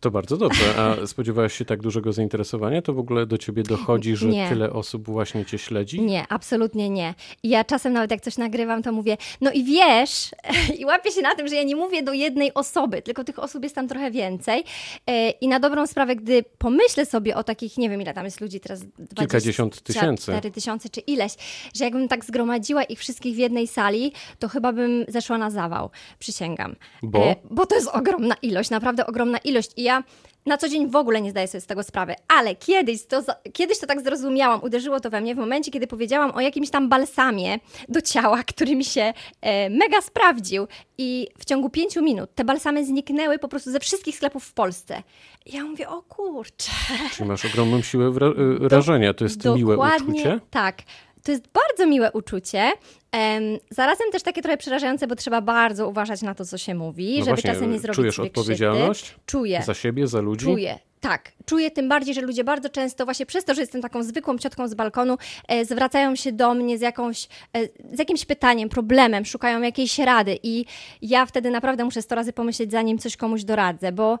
To 0.00 0.10
bardzo 0.10 0.36
dobrze. 0.36 0.64
A 0.78 1.06
spodziewałaś 1.06 1.54
się 1.54 1.64
tak 1.64 1.82
dużego 1.82 2.12
zainteresowania? 2.12 2.82
To 2.82 2.94
w 2.94 2.98
ogóle 2.98 3.26
do 3.26 3.38
ciebie 3.38 3.62
dochodzi, 3.62 4.16
że 4.16 4.28
nie. 4.28 4.48
tyle 4.48 4.72
osób 4.72 5.06
właśnie 5.06 5.44
cię 5.44 5.58
śledzi? 5.58 6.00
Nie, 6.00 6.24
absolutnie 6.28 6.90
nie. 6.90 7.14
I 7.42 7.48
ja 7.48 7.64
czasem 7.64 7.92
nawet 7.92 8.10
jak 8.10 8.20
coś 8.20 8.38
nagrywam, 8.38 8.82
to 8.82 8.92
mówię, 8.92 9.16
no 9.40 9.50
i 9.50 9.64
wiesz, 9.64 10.30
i 10.78 10.84
łapię 10.84 11.12
się 11.12 11.22
na 11.22 11.34
tym, 11.34 11.48
że 11.48 11.54
ja 11.54 11.62
nie 11.62 11.76
mówię 11.76 12.02
do 12.02 12.12
jednej 12.12 12.54
osoby, 12.54 13.02
tylko 13.02 13.24
tych 13.24 13.38
osób 13.38 13.62
jest 13.62 13.74
tam 13.74 13.88
trochę 13.88 14.10
więcej. 14.10 14.64
E, 15.06 15.30
I 15.30 15.48
na 15.48 15.60
dobrą 15.60 15.86
sprawę, 15.86 16.16
gdy 16.16 16.44
pomyślę 16.58 17.06
sobie 17.06 17.36
o 17.36 17.44
takich, 17.44 17.78
nie 17.78 17.90
wiem 17.90 18.02
ile 18.02 18.14
tam 18.14 18.24
jest 18.24 18.40
ludzi 18.40 18.60
teraz, 18.60 18.80
20, 18.80 19.14
kilkadziesiąt 19.16 19.82
tysięcy. 19.82 20.32
4 20.32 20.50
tysiące 20.50 20.88
czy 20.88 21.00
ileś, 21.00 21.32
że 21.74 21.84
jakbym 21.84 22.08
tak 22.08 22.24
zgromadziła 22.24 22.82
ich 22.82 22.98
wszystkich 22.98 23.34
w 23.34 23.38
jednej 23.38 23.66
sali, 23.66 24.12
to 24.38 24.48
chyba 24.48 24.72
bym 24.72 25.04
zeszła 25.08 25.38
na 25.38 25.50
zawał, 25.50 25.90
przysięgam. 26.18 26.76
Bo? 27.02 27.24
E, 27.24 27.36
bo 27.50 27.66
to 27.66 27.74
jest 27.74 27.88
ogromna 27.88 28.34
ilość, 28.42 28.70
naprawdę 28.70 29.06
ogromna 29.06 29.38
ilość. 29.38 29.70
I 29.76 29.87
ja 29.88 30.02
na 30.46 30.58
co 30.58 30.68
dzień 30.68 30.90
w 30.90 30.96
ogóle 30.96 31.20
nie 31.20 31.30
zdaję 31.30 31.48
sobie 31.48 31.60
z 31.60 31.66
tego 31.66 31.82
sprawy, 31.82 32.14
ale 32.28 32.54
kiedyś 32.54 33.06
to, 33.06 33.22
kiedyś 33.52 33.78
to 33.78 33.86
tak 33.86 34.00
zrozumiałam, 34.00 34.62
uderzyło 34.62 35.00
to 35.00 35.10
we 35.10 35.20
mnie 35.20 35.34
w 35.34 35.38
momencie, 35.38 35.70
kiedy 35.70 35.86
powiedziałam 35.86 36.30
o 36.34 36.40
jakimś 36.40 36.70
tam 36.70 36.88
balsamie 36.88 37.58
do 37.88 38.00
ciała, 38.00 38.42
który 38.52 38.76
mi 38.76 38.84
się 38.84 39.12
e, 39.40 39.70
mega 39.70 40.00
sprawdził 40.00 40.66
i 40.98 41.28
w 41.38 41.44
ciągu 41.44 41.70
pięciu 41.70 42.02
minut 42.02 42.34
te 42.34 42.44
balsamy 42.44 42.86
zniknęły 42.86 43.38
po 43.38 43.48
prostu 43.48 43.70
ze 43.70 43.80
wszystkich 43.80 44.16
sklepów 44.16 44.44
w 44.44 44.52
Polsce. 44.52 45.02
I 45.46 45.56
ja 45.56 45.64
mówię, 45.64 45.88
o 45.88 46.02
kurczę. 46.02 46.72
Czyli 47.12 47.28
masz 47.28 47.44
ogromną 47.44 47.82
siłę 47.82 48.12
wrażenia, 48.60 49.14
to 49.18 49.24
jest 49.24 49.44
miłe 49.44 49.78
uczucie? 49.78 50.40
tak. 50.50 50.82
To 51.28 51.32
jest 51.32 51.48
bardzo 51.48 51.86
miłe 51.86 52.12
uczucie. 52.12 52.72
Um, 53.12 53.58
zarazem 53.70 54.10
też 54.12 54.22
takie 54.22 54.42
trochę 54.42 54.56
przerażające, 54.56 55.06
bo 55.06 55.16
trzeba 55.16 55.40
bardzo 55.40 55.88
uważać 55.88 56.22
na 56.22 56.34
to, 56.34 56.44
co 56.44 56.58
się 56.58 56.74
mówi, 56.74 57.18
no 57.18 57.24
żeby 57.24 57.24
właśnie, 57.24 57.52
czasem 57.52 57.72
nie 57.72 57.78
zrobić 57.78 57.96
Czujesz 57.96 58.18
odpowiedzialność? 58.18 59.02
Krzywdy. 59.02 59.22
Czuję. 59.26 59.62
Za 59.62 59.74
siebie, 59.74 60.06
za 60.06 60.20
ludzi? 60.20 60.46
Czuję. 60.46 60.78
Tak, 61.00 61.32
czuję 61.46 61.70
tym 61.70 61.88
bardziej, 61.88 62.14
że 62.14 62.20
ludzie 62.20 62.44
bardzo 62.44 62.68
często 62.68 63.04
właśnie 63.04 63.26
przez 63.26 63.44
to, 63.44 63.54
że 63.54 63.60
jestem 63.60 63.82
taką 63.82 64.02
zwykłą 64.02 64.38
ciotką 64.38 64.68
z 64.68 64.74
balkonu, 64.74 65.16
e, 65.48 65.64
zwracają 65.64 66.16
się 66.16 66.32
do 66.32 66.54
mnie 66.54 66.78
z, 66.78 66.80
jakąś, 66.80 67.28
e, 67.52 67.66
z 67.94 67.98
jakimś 67.98 68.24
pytaniem, 68.24 68.68
problemem, 68.68 69.24
szukają 69.24 69.62
jakiejś 69.62 69.98
rady 69.98 70.38
i 70.42 70.64
ja 71.02 71.26
wtedy 71.26 71.50
naprawdę 71.50 71.84
muszę 71.84 72.02
sto 72.02 72.14
razy 72.14 72.32
pomyśleć, 72.32 72.70
zanim 72.70 72.98
coś 72.98 73.16
komuś 73.16 73.44
doradzę, 73.44 73.92
bo 73.92 74.18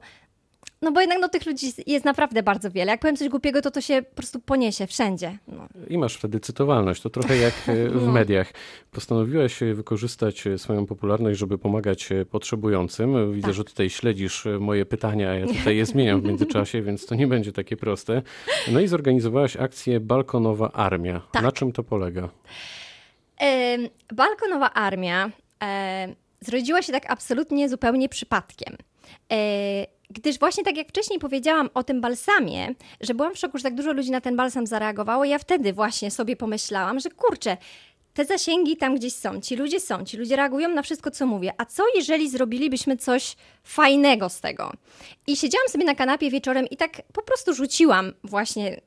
no 0.82 0.92
bo 0.92 1.00
jednak 1.00 1.18
no, 1.20 1.28
tych 1.28 1.46
ludzi 1.46 1.72
jest 1.86 2.04
naprawdę 2.04 2.42
bardzo 2.42 2.70
wiele. 2.70 2.92
Jak 2.92 3.00
powiem 3.00 3.16
coś 3.16 3.28
głupiego, 3.28 3.62
to 3.62 3.70
to 3.70 3.80
się 3.80 4.02
po 4.02 4.16
prostu 4.16 4.40
poniesie 4.40 4.86
wszędzie. 4.86 5.38
No. 5.48 5.68
I 5.88 5.98
masz 5.98 6.14
wtedy 6.14 6.40
cytowalność. 6.40 7.02
To 7.02 7.10
trochę 7.10 7.36
jak 7.36 7.54
e, 7.66 7.88
w 7.88 8.02
no. 8.06 8.12
mediach. 8.12 8.52
Postanowiłaś 8.90 9.60
wykorzystać 9.74 10.46
e, 10.46 10.58
swoją 10.58 10.86
popularność, 10.86 11.38
żeby 11.38 11.58
pomagać 11.58 12.12
e, 12.12 12.24
potrzebującym. 12.24 13.32
Widzę, 13.32 13.46
tak. 13.46 13.54
że 13.54 13.64
tutaj 13.64 13.90
śledzisz 13.90 14.46
moje 14.60 14.86
pytania, 14.86 15.34
ja 15.34 15.46
tutaj 15.46 15.76
je 15.76 15.86
zmieniam 15.86 16.20
w 16.20 16.24
międzyczasie, 16.28 16.82
więc 16.82 17.06
to 17.06 17.14
nie 17.14 17.26
będzie 17.26 17.52
takie 17.52 17.76
proste. 17.76 18.22
No 18.72 18.80
i 18.80 18.86
zorganizowałaś 18.86 19.56
akcję 19.56 20.00
Balkonowa 20.00 20.72
Armia. 20.72 21.20
Tak. 21.32 21.42
Na 21.42 21.52
czym 21.52 21.72
to 21.72 21.82
polega? 21.82 22.28
E, 23.40 23.78
Balkonowa 24.14 24.72
Armia 24.72 25.30
e, 25.62 26.08
zrodziła 26.40 26.82
się 26.82 26.92
tak 26.92 27.10
absolutnie 27.10 27.68
zupełnie 27.68 28.08
przypadkiem. 28.08 28.76
E, 29.32 29.98
Gdyż 30.10 30.38
właśnie 30.38 30.64
tak 30.64 30.76
jak 30.76 30.88
wcześniej 30.88 31.18
powiedziałam 31.18 31.70
o 31.74 31.84
tym 31.84 32.00
balsamie, 32.00 32.74
że 33.00 33.14
byłam 33.14 33.34
w 33.34 33.38
szoku, 33.38 33.58
że 33.58 33.64
tak 33.64 33.74
dużo 33.74 33.92
ludzi 33.92 34.10
na 34.10 34.20
ten 34.20 34.36
balsam 34.36 34.66
zareagowało, 34.66 35.24
ja 35.24 35.38
wtedy 35.38 35.72
właśnie 35.72 36.10
sobie 36.10 36.36
pomyślałam, 36.36 37.00
że 37.00 37.10
kurczę, 37.10 37.56
te 38.14 38.24
zasięgi 38.24 38.76
tam 38.76 38.96
gdzieś 38.96 39.14
są, 39.14 39.40
ci 39.40 39.56
ludzie 39.56 39.80
są, 39.80 40.04
ci 40.04 40.16
ludzie 40.16 40.36
reagują 40.36 40.68
na 40.68 40.82
wszystko, 40.82 41.10
co 41.10 41.26
mówię. 41.26 41.52
A 41.58 41.64
co 41.64 41.82
jeżeli 41.94 42.30
zrobilibyśmy 42.30 42.96
coś 42.96 43.36
fajnego 43.64 44.28
z 44.28 44.40
tego? 44.40 44.72
I 45.26 45.36
siedziałam 45.36 45.68
sobie 45.68 45.84
na 45.84 45.94
kanapie 45.94 46.30
wieczorem 46.30 46.66
i 46.66 46.76
tak 46.76 47.02
po 47.12 47.22
prostu 47.22 47.54
rzuciłam 47.54 48.12
właśnie 48.24 48.80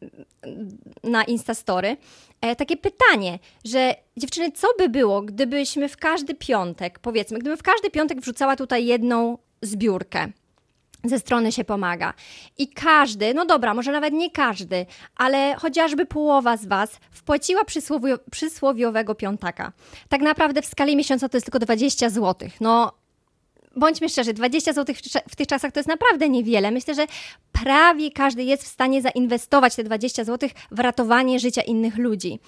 na 1.04 1.24
Instastory 1.24 1.98
e, 2.42 2.56
takie 2.56 2.78
pytanie, 2.78 3.40
że 3.66 3.96
dziewczyny, 4.18 4.52
co 4.52 4.68
by 4.78 4.90
było, 4.90 5.22
gdybyśmy 5.22 5.90
w 5.90 5.98
każdy 5.98 6.36
piątek, 6.36 7.00
powiedzmy, 7.00 7.40
gdybym 7.40 7.58
w 7.58 7.64
każdy 7.64 7.90
piątek 7.90 8.22
wrzucała 8.22 8.56
tutaj 8.56 8.86
jedną 8.86 9.38
zbiórkę 9.62 10.32
ze 11.04 11.20
strony 11.20 11.52
się 11.52 11.64
pomaga. 11.64 12.14
I 12.58 12.68
każdy, 12.68 13.34
no 13.34 13.46
dobra, 13.46 13.74
może 13.74 13.92
nawet 13.92 14.14
nie 14.14 14.32
każdy, 14.32 14.86
ale 15.18 15.56
chociażby 15.56 16.06
połowa 16.06 16.58
z 16.58 16.66
Was 16.66 17.00
wpłaciła 17.12 17.66
przysłowio, 17.66 18.18
przysłowiowego 18.32 19.16
piątaka. 19.16 19.72
Tak 20.10 20.22
naprawdę 20.22 20.62
w 20.62 20.66
skali 20.66 20.96
miesiąca 20.96 21.30
to 21.30 21.38
jest 21.38 21.46
tylko 21.46 21.60
20 21.60 22.10
zł. 22.10 22.50
No, 22.62 22.92
bądźmy 23.76 24.10
szczerzy, 24.10 24.34
20 24.34 24.74
zł 24.74 24.96
w 25.30 25.36
tych 25.36 25.48
czasach 25.48 25.72
to 25.72 25.80
jest 25.80 25.90
naprawdę 25.90 26.30
niewiele. 26.30 26.72
Myślę, 26.72 26.96
że 26.96 27.06
prawie 27.64 28.12
każdy 28.12 28.44
jest 28.44 28.64
w 28.64 28.68
stanie 28.68 29.02
zainwestować 29.02 29.76
te 29.76 29.84
20 29.84 30.24
zł 30.24 30.50
w 30.72 30.80
ratowanie 30.80 31.40
życia 31.40 31.62
innych 31.62 31.98
ludzi. 31.98 32.40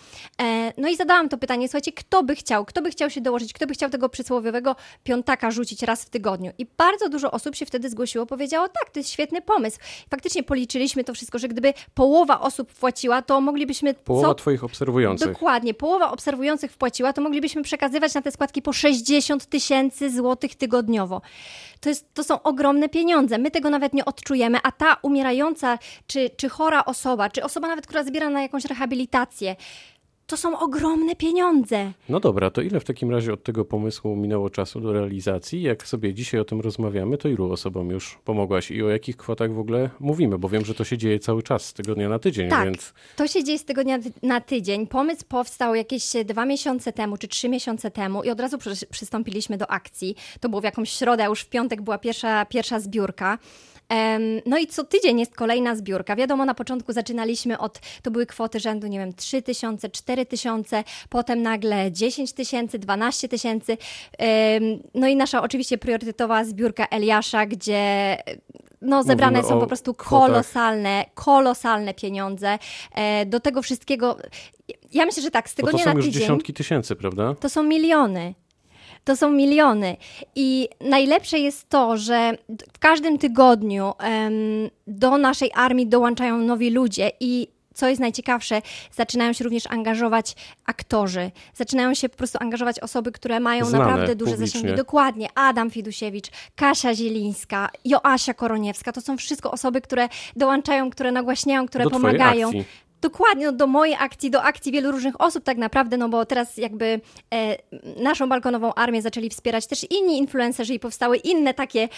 E, 0.42 0.74
no 0.78 0.90
i 0.90 0.96
zadałam 0.96 1.30
to 1.30 1.38
pytanie, 1.38 1.68
słuchajcie, 1.68 1.92
kto 1.92 2.24
by 2.24 2.36
chciał, 2.36 2.66
kto 2.66 2.82
by 2.82 2.92
chciał 2.92 3.10
się 3.10 3.22
dołożyć, 3.22 3.54
kto 3.54 3.68
by 3.68 3.74
chciał 3.74 3.90
tego 3.90 4.10
przysłowiowego 4.10 4.76
piątaka 5.04 5.52
rzucić 5.52 5.84
raz 5.84 6.06
w 6.06 6.10
tygodniu. 6.10 6.52
I 6.58 6.66
bardzo 6.78 7.10
dużo 7.10 7.32
osób 7.32 7.56
się 7.56 7.66
wtedy 7.66 7.90
zgłosiło, 7.90 8.26
powiedziało, 8.26 8.68
tak, 8.68 8.90
to 8.90 9.00
jest 9.00 9.10
świetny 9.10 9.42
pomysł. 9.42 9.78
Faktycznie 10.10 10.44
policzyliśmy 10.44 11.04
to 11.04 11.14
wszystko, 11.14 11.40
że 11.40 11.48
gdyby 11.48 11.74
połowa 11.94 12.40
osób 12.40 12.72
wpłaciła, 12.72 13.22
to 13.22 13.42
moglibyśmy... 13.42 13.94
Połowa 13.94 14.28
co... 14.28 14.36
twoich 14.36 14.64
obserwujących. 14.64 15.28
Dokładnie, 15.28 15.74
połowa 15.74 16.12
obserwujących 16.12 16.72
wpłaciła, 16.72 17.14
to 17.14 17.22
moglibyśmy 17.22 17.64
przekazywać 17.64 18.14
na 18.14 18.22
te 18.22 18.32
składki 18.32 18.62
po 18.62 18.74
60 18.74 19.46
tysięcy 19.46 20.12
złotych 20.12 20.56
tygodniowo. 20.56 21.13
To, 21.80 21.90
jest, 21.90 22.14
to 22.14 22.24
są 22.24 22.42
ogromne 22.42 22.90
pieniądze. 22.90 23.38
My 23.38 23.52
tego 23.52 23.70
nawet 23.70 23.94
nie 23.94 24.06
odczujemy, 24.06 24.58
a 24.64 24.72
ta 24.72 24.98
umierająca 25.02 25.80
czy, 26.08 26.30
czy 26.30 26.50
chora 26.50 26.86
osoba, 26.86 27.30
czy 27.30 27.44
osoba 27.44 27.68
nawet, 27.68 27.88
która 27.88 28.04
zbiera 28.04 28.30
na 28.30 28.42
jakąś 28.42 28.66
rehabilitację, 28.66 29.56
To 30.28 30.38
są 30.38 30.60
ogromne 30.60 31.16
pieniądze. 31.16 31.92
No 32.10 32.20
dobra, 32.20 32.50
to 32.50 32.62
ile 32.62 32.80
w 32.80 32.84
takim 32.84 33.12
razie 33.12 33.34
od 33.34 33.44
tego 33.44 33.66
pomysłu 33.66 34.16
minęło 34.16 34.50
czasu 34.50 34.82
do 34.82 34.94
realizacji? 34.94 35.62
Jak 35.62 35.88
sobie 35.88 36.14
dzisiaj 36.14 36.40
o 36.40 36.46
tym 36.46 36.62
rozmawiamy, 36.62 37.18
to 37.18 37.28
ilu 37.28 37.52
osobom 37.52 37.90
już 37.90 38.20
pomogłaś 38.26 38.72
i 38.72 38.84
o 38.84 38.90
jakich 38.90 39.18
kwotach 39.18 39.54
w 39.54 39.60
ogóle 39.60 39.90
mówimy? 40.00 40.38
Bo 40.38 40.50
wiem, 40.50 40.66
że 40.66 40.74
to 40.74 40.84
się 40.84 40.98
dzieje 40.98 41.20
cały 41.20 41.44
czas 41.44 41.66
z 41.66 41.74
tygodnia 41.74 42.10
na 42.10 42.20
tydzień, 42.20 42.50
tak, 42.50 42.66
więc... 42.66 42.94
to 43.16 43.28
się 43.28 43.44
dzieje 43.44 43.60
z 43.60 43.66
tygodnia 43.66 44.00
na 44.24 44.42
tydzień. 44.42 44.88
Pomysł 44.88 45.24
powstał 45.28 45.76
jakieś 45.76 46.04
dwa 46.26 46.46
miesiące 46.46 46.94
temu, 46.94 47.18
czy 47.18 47.28
trzy 47.28 47.50
miesiące 47.50 47.92
temu 47.92 48.24
i 48.24 48.30
od 48.30 48.40
razu 48.40 48.58
przy, 48.58 48.88
przystąpiliśmy 48.92 49.58
do 49.58 49.72
akcji. 49.72 50.16
To 50.40 50.50
było 50.50 50.62
w 50.62 50.64
jakąś 50.64 50.90
środę, 50.90 51.26
już 51.26 51.42
w 51.42 51.50
piątek 51.50 51.82
była 51.82 51.98
pierwsza, 51.98 52.46
pierwsza 52.46 52.80
zbiórka. 52.80 53.38
No 54.46 54.58
i 54.58 54.68
co 54.68 54.84
tydzień 54.84 55.20
jest 55.20 55.36
kolejna 55.36 55.76
zbiórka. 55.76 56.16
Wiadomo, 56.16 56.46
na 56.46 56.54
początku 56.54 56.94
zaczynaliśmy 56.94 57.58
od, 57.58 57.80
to 58.02 58.12
były 58.12 58.26
kwoty 58.26 58.60
rzędu, 58.60 58.88
nie 58.88 59.00
wiem, 59.00 59.14
3 59.14 59.42
tysiące, 59.42 59.90
4 59.90 60.26
tysiące, 60.26 60.84
potem 61.10 61.42
nagle 61.42 61.92
10 61.92 62.34
tysięcy, 62.34 62.80
12 62.80 63.30
tysięcy. 63.30 63.78
No 64.94 65.08
i 65.08 65.16
nasza 65.16 65.42
oczywiście 65.42 65.78
priorytetowa 65.78 66.44
zbiórka 66.44 66.88
Eliasza, 66.88 67.46
gdzie 67.46 68.18
no, 68.82 69.04
zebrane 69.04 69.38
Mówimy 69.38 69.54
są 69.54 69.60
po 69.60 69.68
prostu 69.68 69.94
kolosalne, 69.94 71.06
kolosalne 71.14 71.94
pieniądze. 71.94 72.60
E, 72.96 73.26
do 73.26 73.40
tego 73.40 73.62
wszystkiego, 73.62 74.18
ja 74.94 75.06
myślę, 75.06 75.24
że 75.24 75.32
tak, 75.32 75.50
z 75.50 75.56
tygodnia 75.56 75.78
Bo 75.78 75.84
to 75.84 75.92
są 75.92 75.98
już 75.98 76.06
tydzień, 76.06 76.22
dziesiątki 76.22 76.54
tysięcy, 76.54 76.96
prawda? 76.96 77.36
To 77.40 77.50
są 77.50 77.64
miliony 77.64 78.34
to 79.04 79.16
są 79.16 79.32
miliony. 79.32 79.98
I 80.36 80.70
najlepsze 80.82 81.40
jest 81.40 81.70
to, 81.70 81.98
że 81.98 82.38
w 82.74 82.80
każdym 82.80 83.18
tygodniu 83.18 83.94
do 84.88 85.18
naszej 85.18 85.52
armii 85.56 85.88
dołączają 85.88 86.38
nowi 86.38 86.70
ludzie 86.70 87.12
i 87.20 87.48
co 87.74 87.88
jest 87.88 88.02
najciekawsze, 88.02 88.62
zaczynają 88.92 89.34
się 89.34 89.44
również 89.44 89.68
angażować 89.68 90.36
aktorzy. 90.66 91.32
Zaczynają 91.54 91.94
się 91.94 92.10
po 92.10 92.18
prostu 92.18 92.38
angażować 92.42 92.80
osoby, 92.80 93.12
które 93.12 93.40
mają 93.40 93.66
Znane 93.66 93.84
naprawdę 93.84 94.16
duże 94.16 94.32
publicznie. 94.32 94.60
zasięgi. 94.60 94.78
Dokładnie. 94.78 95.28
Adam 95.36 95.72
Fidusiewicz, 95.72 96.28
Kasia 96.56 96.96
Zielińska, 96.96 97.70
Joasia 97.86 98.34
Koroniewska. 98.34 98.92
To 98.92 99.02
są 99.02 99.18
wszystko 99.18 99.52
osoby, 99.52 99.82
które 99.82 100.10
dołączają, 100.36 100.90
które 100.90 101.12
nagłaśniają, 101.12 101.68
które 101.68 101.84
do 101.84 101.90
pomagają. 101.90 102.48
Akcji. 102.48 102.66
Dokładnie, 103.04 103.46
no 103.46 103.52
do 103.52 103.68
mojej 103.68 103.96
akcji, 104.00 104.32
do 104.32 104.44
akcji 104.44 104.72
wielu 104.72 104.92
różnych 104.92 105.22
osób 105.22 105.44
tak 105.44 105.58
naprawdę, 105.58 105.98
no 105.98 106.10
bo 106.10 106.26
teraz 106.26 106.58
jakby 106.58 107.02
e, 107.34 107.58
naszą 108.04 108.30
balkonową 108.30 108.74
armię 108.74 109.02
zaczęli 109.02 109.30
wspierać 109.30 109.68
też 109.68 109.86
inni 109.90 110.18
influencerzy 110.18 110.74
i 110.74 110.80
powstały 110.80 111.18
inne 111.18 111.54
takie 111.54 111.90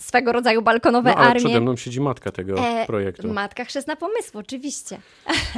swego 0.00 0.32
rodzaju 0.32 0.62
balkonowe 0.62 1.10
no, 1.10 1.16
ale 1.16 1.28
armie. 1.28 1.40
przede 1.40 1.60
mną 1.60 1.76
siedzi 1.76 2.00
matka 2.00 2.32
tego 2.32 2.58
e, 2.58 2.86
projektu. 2.86 3.32
Matka 3.32 3.64
chrzestna 3.64 3.96
pomysłu, 3.96 4.40
oczywiście. 4.40 4.98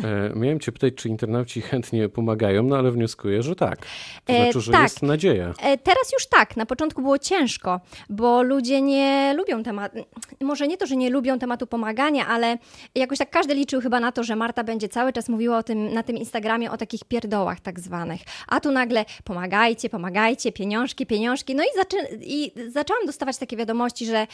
E, 0.05 0.33
miałem 0.35 0.61
cię 0.61 0.73
pytać, 0.73 0.95
czy 0.95 1.09
internauci 1.09 1.61
chętnie 1.71 2.09
pomagają, 2.09 2.63
no 2.63 2.77
ale 2.77 2.91
wnioskuję, 2.91 3.43
że 3.43 3.57
tak. 3.57 3.79
To 4.25 4.33
e, 4.33 4.45
znaczy, 4.45 4.61
że 4.61 4.73
tak. 4.73 4.83
jest 4.83 5.03
nadzieja. 5.03 5.55
E, 5.63 5.79
teraz 5.79 6.13
już 6.13 6.27
tak. 6.27 6.57
Na 6.57 6.67
początku 6.67 7.03
było 7.03 7.19
ciężko, 7.19 7.81
bo 8.11 8.43
ludzie 8.43 8.83
nie 8.83 9.35
lubią 9.37 9.63
tematu, 9.63 9.97
może 10.41 10.69
nie 10.69 10.77
to, 10.77 10.87
że 10.87 10.97
nie 10.97 11.11
lubią 11.11 11.39
tematu 11.39 11.67
pomagania, 11.67 12.27
ale 12.27 12.59
jakoś 12.95 13.19
tak 13.19 13.31
każdy 13.31 13.55
liczył 13.55 13.81
chyba 13.81 14.01
na 14.01 14.13
to, 14.13 14.25
że 14.25 14.37
Marta 14.37 14.65
będzie 14.65 14.89
cały 14.89 15.13
czas 15.13 15.29
mówiła 15.29 15.59
o 15.59 15.63
tym, 15.63 15.95
na 15.95 16.03
tym 16.03 16.17
Instagramie 16.17 16.71
o 16.71 16.77
takich 16.77 17.05
pierdołach 17.05 17.61
tak 17.61 17.81
zwanych. 17.81 18.21
A 18.49 18.61
tu 18.61 18.73
nagle 18.73 19.05
pomagajcie, 19.25 19.89
pomagajcie, 19.89 20.53
pieniążki, 20.53 21.07
pieniążki. 21.07 21.55
No 21.55 21.63
i, 21.63 21.67
zaczę 21.77 21.97
i 22.21 22.53
zaczęłam 22.69 23.07
dostawać 23.07 23.39
takie 23.39 23.57
wiadomości, 23.57 24.07
że 24.07 24.27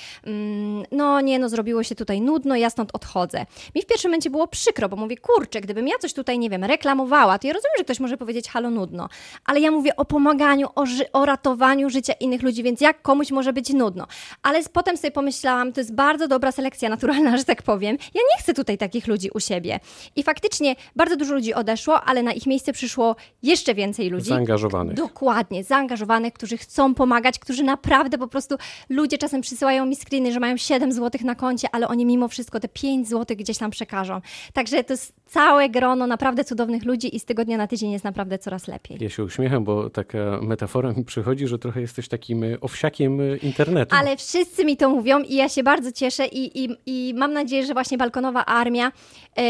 no 0.92 1.20
nie, 1.20 1.38
no 1.38 1.48
zrobiło 1.48 1.82
się 1.82 1.94
tutaj 1.94 2.20
nudno, 2.20 2.56
ja 2.56 2.70
stąd 2.70 2.90
odchodzę. 2.94 3.46
Mi 3.74 3.82
w 3.82 3.86
pierwszym 3.86 4.10
momencie 4.10 4.30
było 4.30 4.48
przykro, 4.48 4.88
bo 4.88 4.96
mówię, 4.96 5.16
kurczę, 5.16 5.60
gdybym 5.60 5.88
ja 5.88 5.98
coś 5.98 6.12
tutaj, 6.12 6.38
nie 6.38 6.50
wiem, 6.50 6.64
reklamowała, 6.64 7.38
to 7.38 7.46
ja 7.46 7.52
rozumiem, 7.52 7.74
że 7.78 7.84
ktoś 7.84 8.00
może 8.00 8.16
powiedzieć, 8.16 8.48
halo, 8.48 8.70
nudno, 8.70 9.08
ale 9.44 9.60
ja 9.60 9.70
mówię 9.70 9.96
o 9.96 10.04
pomaganiu, 10.04 10.68
o, 10.74 10.84
o 11.12 11.26
ratowaniu 11.26 11.90
życia 11.90 12.12
innych 12.20 12.42
ludzi, 12.42 12.62
więc 12.62 12.80
jak 12.80 13.02
komuś 13.02 13.30
może 13.30 13.52
być 13.52 13.70
nudno? 13.70 14.06
Ale 14.42 14.62
potem 14.72 14.96
sobie 14.96 15.10
pomyślałam, 15.10 15.72
to 15.72 15.80
jest 15.80 15.94
bardzo 15.94 16.28
dobra 16.28 16.52
selekcja 16.52 16.88
naturalna, 16.88 17.36
że 17.36 17.44
tak 17.44 17.62
powiem. 17.62 17.98
Ja 18.14 18.20
nie 18.20 18.42
chcę 18.42 18.54
tutaj 18.54 18.78
takich 18.78 19.06
ludzi 19.06 19.30
u 19.34 19.40
siebie. 19.40 19.80
I 20.16 20.22
faktycznie 20.22 20.76
bardzo 20.96 21.16
dużo 21.16 21.34
ludzi 21.34 21.54
odeszło, 21.54 22.02
ale 22.02 22.22
na 22.22 22.32
ich 22.32 22.46
miejsce 22.46 22.72
przyszło 22.72 23.16
jeszcze 23.42 23.74
więcej 23.74 24.10
ludzi. 24.10 24.28
Zaangażowanych. 24.28 24.94
Dokładnie, 24.94 25.64
zaangażowanych, 25.64 26.32
którzy 26.32 26.56
chcą 26.56 26.94
pomagać, 26.94 27.38
którzy 27.38 27.64
naprawdę 27.64 28.18
po 28.18 28.28
prostu, 28.28 28.56
ludzie 28.88 29.18
czasem 29.18 29.40
przysyłają 29.40 29.85
mi 29.86 29.96
screeny, 29.96 30.32
że 30.32 30.40
mają 30.40 30.56
7 30.56 30.92
zł 30.92 31.20
na 31.24 31.34
koncie, 31.34 31.68
ale 31.72 31.88
oni 31.88 32.06
mimo 32.06 32.28
wszystko 32.28 32.60
te 32.60 32.68
5 32.68 33.08
zł 33.08 33.36
gdzieś 33.36 33.58
tam 33.58 33.70
przekażą. 33.70 34.20
Także 34.52 34.84
to 34.84 34.92
jest 34.92 35.12
całe 35.26 35.68
grono 35.68 36.06
naprawdę 36.06 36.44
cudownych 36.44 36.84
ludzi 36.84 37.16
i 37.16 37.20
z 37.20 37.24
tygodnia 37.24 37.56
na 37.56 37.66
tydzień 37.66 37.90
jest 37.90 38.04
naprawdę 38.04 38.38
coraz 38.38 38.68
lepiej. 38.68 38.98
Ja 39.00 39.10
się 39.10 39.24
uśmiecham, 39.24 39.64
bo 39.64 39.90
taka 39.90 40.18
metafora 40.42 40.92
mi 40.92 41.04
przychodzi, 41.04 41.46
że 41.46 41.58
trochę 41.58 41.80
jesteś 41.80 42.08
takim 42.08 42.44
e, 42.44 42.60
owsiakiem 42.60 43.20
e, 43.20 43.36
internetu. 43.36 43.96
Ale 43.96 44.16
wszyscy 44.16 44.64
mi 44.64 44.76
to 44.76 44.90
mówią 44.90 45.20
i 45.22 45.34
ja 45.34 45.48
się 45.48 45.62
bardzo 45.62 45.92
cieszę 45.92 46.26
i, 46.26 46.64
i, 46.64 46.76
i 46.86 47.14
mam 47.14 47.32
nadzieję, 47.32 47.66
że 47.66 47.72
właśnie 47.72 47.98
Balkonowa 47.98 48.44
Armia 48.44 48.92
y, 49.38 49.42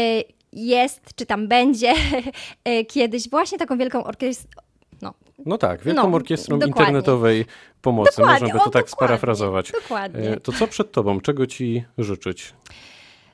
jest, 0.53 1.01
czy 1.15 1.25
tam 1.25 1.47
będzie 1.47 1.93
y, 2.69 2.85
kiedyś 2.85 3.29
właśnie 3.29 3.57
taką 3.57 3.77
wielką 3.77 4.03
orkiestrą 4.03 4.66
no. 5.01 5.13
no 5.45 5.57
tak, 5.57 5.83
Wielką 5.83 6.09
no, 6.09 6.15
Orkiestrą 6.15 6.59
dokładnie. 6.59 6.81
Internetowej 6.81 7.45
Pomocy, 7.81 8.17
dokładnie, 8.17 8.33
można 8.41 8.53
by 8.53 8.59
to 8.59 8.69
o, 8.69 8.71
tak 8.71 8.89
sparafrazować. 8.89 9.71
Dokładnie. 9.71 10.29
E, 10.29 10.39
to 10.39 10.51
co 10.51 10.67
przed 10.67 10.91
Tobą? 10.91 11.21
Czego 11.21 11.47
Ci 11.47 11.83
życzyć? 11.97 12.53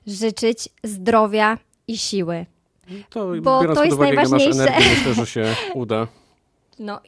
Życzyć 0.07 0.69
zdrowia 0.83 1.57
i 1.87 1.97
siły. 1.97 2.45
To 3.09 3.31
Bo 3.41 3.75
to 3.75 3.83
jest 3.83 3.99
najważniejsze. 3.99 4.61
energię, 4.61 4.89
myślę, 4.89 5.13
że 5.13 5.25
się 5.33 5.55
uda. 5.73 6.07
No, 6.79 6.99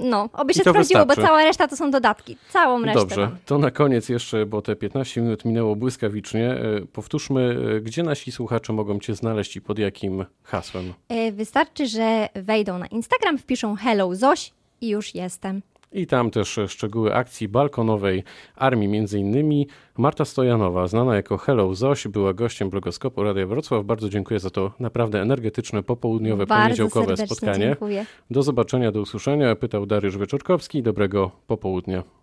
no 0.00 0.28
oby 0.32 0.54
się 0.54 0.60
sprawdziło, 0.60 1.00
wystarczy. 1.06 1.20
bo 1.20 1.26
cała 1.26 1.44
reszta 1.44 1.68
to 1.68 1.76
są 1.76 1.90
dodatki. 1.90 2.36
Całą 2.50 2.82
resztę. 2.82 3.00
Dobrze, 3.00 3.20
mam. 3.20 3.36
to 3.46 3.58
na 3.58 3.70
koniec 3.70 4.08
jeszcze, 4.08 4.46
bo 4.46 4.62
te 4.62 4.76
15 4.76 5.20
minut 5.20 5.44
minęło 5.44 5.76
błyskawicznie. 5.76 6.50
E, 6.50 6.86
powtórzmy, 6.92 7.56
e, 7.76 7.80
gdzie 7.80 8.02
nasi 8.02 8.32
słuchacze 8.32 8.72
mogą 8.72 8.98
Cię 8.98 9.14
znaleźć 9.14 9.56
i 9.56 9.60
pod 9.60 9.78
jakim 9.78 10.24
hasłem? 10.42 10.92
Wystarczy, 11.32 11.86
że 11.86 12.28
wejdą 12.34 12.78
na 12.78 12.86
Instagram, 12.86 13.38
wpiszą 13.38 13.76
hello 13.76 14.14
Zoś 14.14 14.52
i 14.80 14.88
już 14.88 15.14
jestem. 15.14 15.62
I 15.92 16.06
tam 16.06 16.30
też 16.30 16.60
szczegóły 16.68 17.14
akcji 17.14 17.48
balkonowej 17.48 18.24
armii, 18.56 18.88
między 18.88 19.18
innymi 19.18 19.66
Marta 19.98 20.24
Stojanowa, 20.24 20.86
znana 20.86 21.16
jako 21.16 21.38
Hello 21.38 21.74
Zoś, 21.74 22.08
była 22.08 22.34
gościem 22.34 22.70
blogoskopu 22.70 23.22
Radia 23.22 23.46
Wrocław. 23.46 23.84
Bardzo 23.84 24.08
dziękuję 24.08 24.40
za 24.40 24.50
to 24.50 24.72
naprawdę 24.80 25.22
energetyczne, 25.22 25.82
popołudniowe, 25.82 26.46
Bardzo 26.46 26.64
poniedziałkowe 26.64 27.16
spotkanie. 27.16 27.66
Dziękuję. 27.66 28.06
Do 28.30 28.42
zobaczenia, 28.42 28.92
do 28.92 29.00
usłyszenia. 29.00 29.56
Pytał 29.56 29.86
Dariusz 29.86 30.18
Wieczorkowski. 30.18 30.82
Dobrego 30.82 31.30
popołudnia. 31.46 32.19